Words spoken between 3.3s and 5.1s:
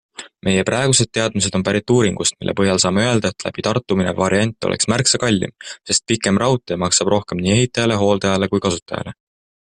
et läbi Tartu minev variant oleks